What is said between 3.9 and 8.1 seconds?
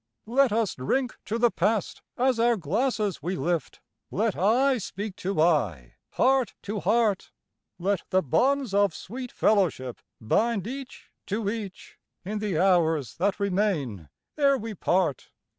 Let eye speak to eye, heart to heart, Let